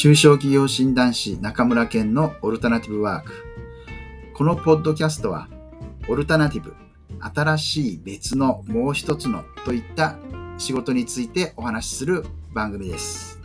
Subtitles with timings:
[0.00, 3.44] 中小企業診断士中村健のオルタナティブワーク。
[4.32, 5.46] このポッドキャストは、
[6.08, 6.74] オルタナティブ、
[7.20, 10.16] 新しい別のもう一つのといった
[10.56, 12.24] 仕事についてお話しする
[12.54, 13.42] 番組です。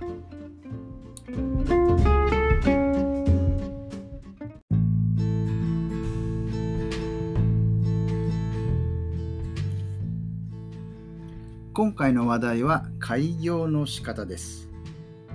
[11.73, 14.69] 今回の話題は開業の仕方です。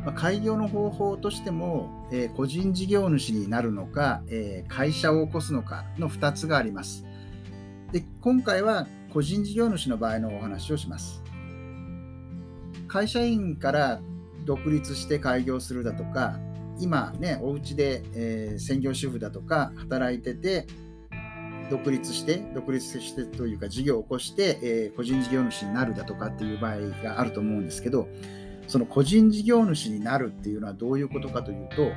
[0.04, 7.04] ま開業の方法としても、えー、個人事業主になるのか、えー、会社を起こすのかの2つがあります。
[7.92, 11.23] で今回は個人事業主の場合のお話をします。
[12.88, 14.00] 会社員から
[14.45, 16.38] 独立して開業するだとか、
[16.78, 20.66] 今ね、お家で、えー、専業主婦だとか働いてて、
[21.70, 28.09] 独立して、独立してというか事業を起こして、え、個人事業主になるだとかっていう場合があると思うんですけど、
[28.71, 31.90] その個人事業主になるっていうのはどういうことかというと、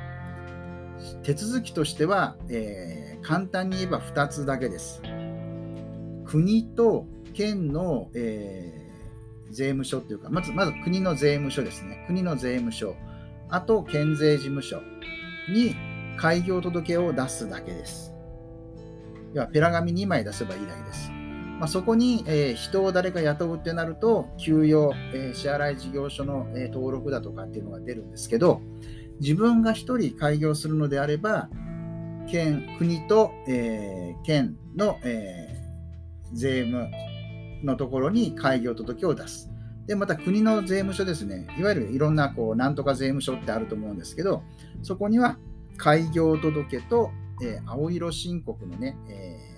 [1.22, 5.00] 手続きとしては、えー、簡単に言えば2つだけです。
[6.24, 12.02] 国と県の、えー、税務署っていうか、まずまず国の税務署ですね。
[12.08, 12.96] 国の税務署、
[13.50, 14.82] あと県税事務所
[15.48, 15.76] に
[16.16, 18.12] 開業届を出すだけです。
[19.32, 21.12] 要はペラ紙2枚出せばいいだけです。
[21.58, 28.60] まあ、そこに、えー、人を誰か雇うってなると、給与、えー、支払い事業所の、えー、登録だとかっていうのが出るんですけど、
[29.20, 31.48] 自分が1人開業するのであれば、
[32.26, 35.54] 県、国と、え県の、え
[36.32, 36.88] 税務
[37.62, 39.50] のところに開業届を出す。
[39.86, 44.42] で、また国の税務署ですね、いわゆるいろんな、こう、なんとか税務署ってあると思うんですけど、
[44.82, 45.38] そこには
[45.76, 47.10] 開業届と、
[47.42, 49.53] え青色申告のね、え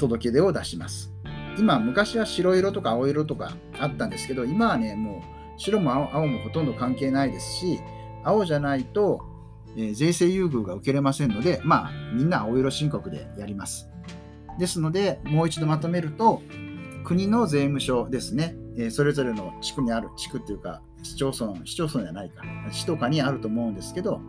[0.00, 1.12] 届け出を出します。
[1.58, 5.22] 今、昔は白色とか青色とかあったんですけど、今はね、も
[5.56, 7.80] う白も青もほとんど関係ないですし、
[8.24, 9.20] 青じゃないと、
[9.76, 13.88] えー、税制優遇が受けれませんので、まあ、みんな青色申告でやります。
[14.58, 16.42] ですので、もう一度まとめると、
[17.04, 24.20] 国の税務署ですね、えー、それぞれの地区にある、地区っていうか、市町村、市町村じゃないか、市とかにあると思うんですけど、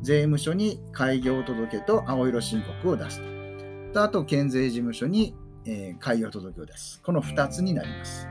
[0.00, 3.31] 税務署に開業届と青色申告を出すと。
[3.92, 7.00] とあと、県税事務所に、えー、開業届を出す。
[7.02, 8.28] この2つになります。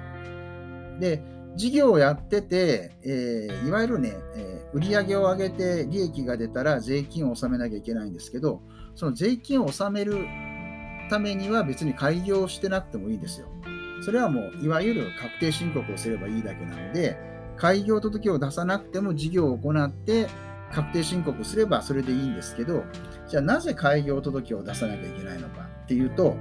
[0.99, 1.23] で、
[1.55, 8.61] 事業をやってて、えー、いわゆるね、えー、売上を上げて利益が出たら税金を納めなきゃいけないんですけど、
[8.95, 10.25] その税金を納める
[11.09, 13.47] ためには別に開業してなくてもいいですよ。
[14.03, 17.17] それはもう、いわゆる確定申告をすればいいだけなので、
[17.57, 20.27] 開業届を出さなくても事業を行って
[20.73, 22.83] 確定申告すればそれでいいんですけど、
[23.27, 26.35] じゃあなぜ開業届を出さなきゃいけないのかっていうと、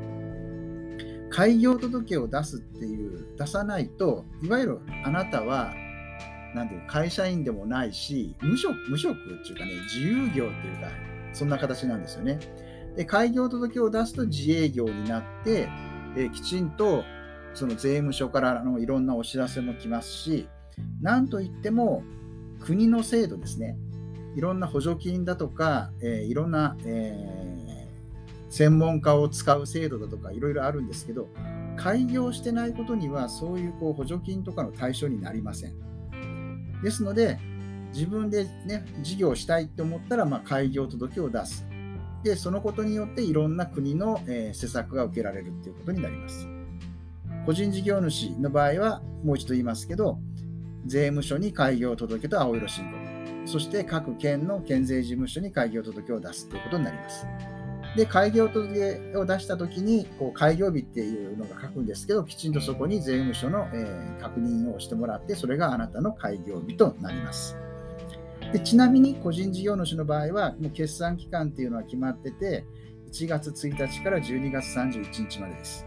[1.31, 5.73] 開業届を出すっていう、出さないと、いわゆるあなたは、
[6.55, 10.89] なんていう会社員でもないし、無職、無職っていうかね、自由業っていうか、
[11.33, 12.41] そんな形なんですよね。
[12.97, 15.69] で、開業届を出すと自営業になって、
[16.17, 17.05] えきちんと
[17.55, 20.49] その税務署からのいろんなお知らせも来ますし、
[21.01, 22.03] なんといっても
[22.61, 23.77] 国の制度ですね。
[24.37, 27.89] いろんな補助金だとか、え、いろんな、え、
[28.49, 31.29] 専門家を使う制度だとかいろいろあるんですけど、
[31.77, 35.75] 開業してないことにはそういうこう補助金とかの対象になりません。
[36.83, 37.39] ですので、
[37.93, 41.67] 自分でね、事業したいって思ったら、まあ、開業届を出す。
[42.23, 46.47] で、そのことによっていろんな国の、え、施策が受けられるっていうことになります。
[47.47, 50.19] 個人事業主の場合は、もう一度言いますけど、
[50.87, 53.10] 税務署に開業届と青色申告。
[53.45, 57.27] そして各県の県税事務所に開業届を出すということになります。
[57.97, 67.57] で、開業届を出したときに、こう開業日っていうのが書くんですけど、きちんとそこに税務署の、え、確認をしてもらって、それがあなたの開業日となります。
[68.53, 72.65] でちなみに個人事業主の場合は、もう決算期間っていうのは決まってて、
[73.13, 75.85] 1月1日から12月31日までです。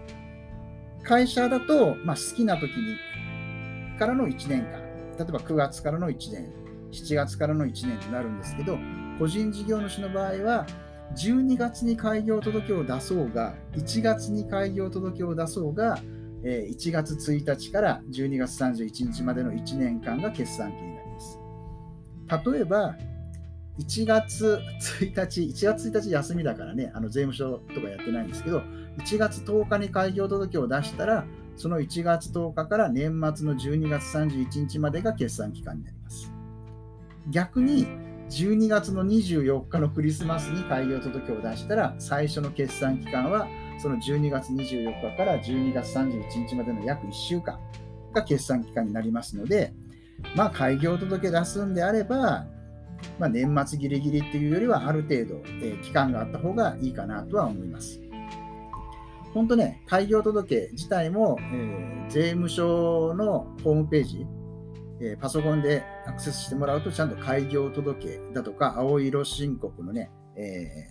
[1.04, 2.98] 会社だと、まあ、好きな時に
[3.98, 4.80] からの1年間、
[5.18, 6.63] 例えば9月からの1年、
[6.94, 8.78] 7月からの1年となるんですけど、
[9.20, 10.66] 個人事業主の場合は、
[11.16, 16.00] 12月に開業届を出そうが、1月に開業届を出そうが、
[16.44, 21.40] 1月1日から12月31日までの1年間が決算期になります。
[22.52, 22.96] 例えば、
[23.80, 24.60] 1月
[25.02, 28.62] 1日、1月1日休みだからね、あの税務署とかやってないんですけど、
[28.98, 31.26] 1月10日に開業届を出したら、
[31.56, 36.33] その1月10日から年末の12月31日までが決算期間になります。
[37.30, 37.88] 逆に
[38.30, 43.48] 12月の24日のクリスマスに開業届を出したら最初の決算期間は
[43.80, 47.60] その12月24日から12月31日までの約1週間
[48.14, 49.74] が決算期間になりますので
[50.36, 52.46] まあ、開業届出すんであれば、
[53.20, 58.02] まあ、年末ギリギリっていうよりは、ある程度、えー、期間があった方がいいかなとは思います。
[59.34, 64.28] 本当ね、開業届自体も、えー、税務署のホームページ、
[65.06, 70.90] え、パソコンでアクセスしてもらうと、ちゃんと開業届だとか、青色申告のね、え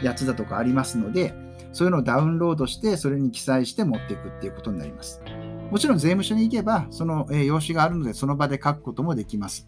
[0.00, 1.34] ー、やつだとかありますので、
[1.72, 5.20] そういうのをダウンロードして、それに記載して持っていくっていうことになります。
[5.70, 9.66] もちろん税務署に行けば、その、用紙があるので、その場で書くこともできます。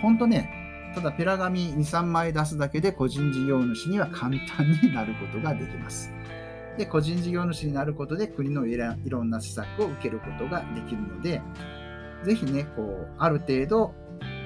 [0.00, 0.62] 本当ね、
[0.94, 6.10] ただペラ紙2、3枚出すだけで個人事業主には簡単になることができます。
[6.76, 11.40] で、個人事業主になることで国のいろんな施策を受けることができるので、
[12.24, 13.94] ぜひね、こう、ある程度、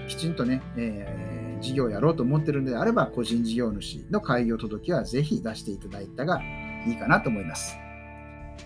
[0.08, 6.40] きちんとね、えー、事業やろうと思ってるのであれば、個人事業主の開業届はぜひ出していただいたが
[6.86, 7.76] いいかなと思います。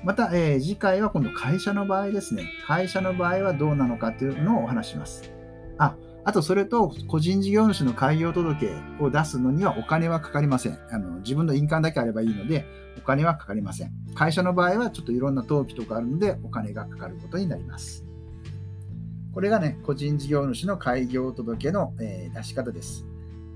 [0.05, 2.47] また、えー、次回は今度会社の場合ですね。
[2.67, 5.31] 会社の場合はどうなのかというのをお話します。
[5.79, 8.71] あ、あとそれと個人事業主の開業届
[9.01, 10.79] を出すのにはお金はかかりません。
[10.91, 12.65] あの自分の印鑑だけあればいいので、
[12.99, 13.93] お金はかかりません。
[14.15, 18.10] 会社の場合はちょっといろんな登記とかあるので、お金がかかることになります。
[19.32, 23.06] これがね、個人事業主の開業届の、えー、出し方です。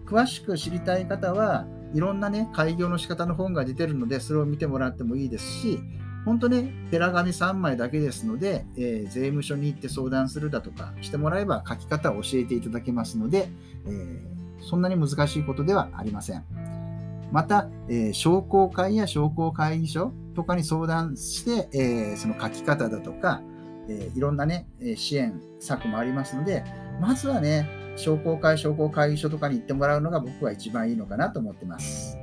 [0.06, 5.81] 詳しく知りたい方は、いろんなね、開業の仕方の本が出てるので、それを見てもらってもいいですし、
[6.25, 13.50] 本当ね、ペラ紙3枚だけですので、えー、税務署に行って相談するだとかしてもらえば書き方を教えていただけますので、
[13.87, 16.44] えー、そんなに難しいことではありません。
[17.31, 23.43] また、えー、商工会や商工会議所とかに相談して、えその書き方だとか、
[23.89, 24.67] えいろんなね、
[24.97, 26.65] 支援策もありますので、
[27.01, 32.19] まずはね、商工会、商工会議所とかに行ってもらうのが僕は一番いいのかなと思ってます。